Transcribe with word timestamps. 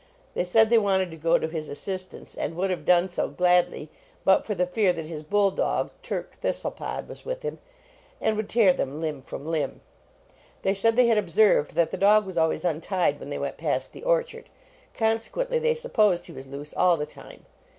They 0.33 0.43
said 0.43 0.71
they 0.71 0.79
wanted 0.79 1.11
to 1.11 1.15
go 1.15 1.37
to 1.37 1.47
his 1.47 1.69
assistance, 1.69 2.33
and 2.33 2.55
would 2.55 2.71
have 2.71 2.85
done 2.85 3.07
so, 3.07 3.27
gladly, 3.29 3.87
but 4.25 4.47
for 4.47 4.55
the 4.55 4.65
fear 4.65 4.91
that 4.91 5.05
his 5.07 5.21
bull 5.21 5.51
dog, 5.51 5.91
Turk 6.01 6.41
Thistlepod, 6.41 7.07
was 7.07 7.23
with 7.23 7.43
him, 7.43 7.59
and 8.19 8.35
would 8.35 8.49
tear 8.49 8.73
them 8.73 8.99
limb 8.99 9.21
from 9.21 9.45
limb. 9.45 9.81
They 10.63 10.73
said 10.73 10.95
they 10.95 11.05
had 11.05 11.19
observed 11.19 11.75
that 11.75 11.91
the 11.91 11.97
dog 11.97 12.25
was 12.25 12.35
always 12.39 12.65
untied 12.65 13.19
when 13.19 13.29
they 13.29 13.37
went 13.37 13.57
past 13.57 13.93
the 13.93 14.01
orchard, 14.01 14.49
conse 14.97 15.29
quently 15.29 15.61
they 15.61 15.75
supposed 15.75 16.25
he 16.25 16.31
was 16.33 16.47
loose 16.47 16.73
all 16.73 16.97
the 16.97 17.05
time. 17.05 17.45